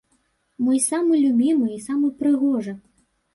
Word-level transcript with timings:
Мой 0.69 0.79
самы 0.85 1.19
любімы 1.25 1.67
і 1.75 1.77
самы 1.85 2.11
прыгожы. 2.23 2.75